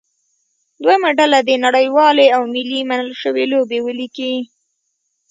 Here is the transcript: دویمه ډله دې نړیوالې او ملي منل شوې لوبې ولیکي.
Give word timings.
دویمه 0.83 1.09
ډله 1.19 1.39
دې 1.47 1.55
نړیوالې 1.65 2.27
او 2.35 2.41
ملي 2.53 2.81
منل 2.89 3.11
شوې 3.21 3.45
لوبې 3.53 3.79
ولیکي. 3.83 4.33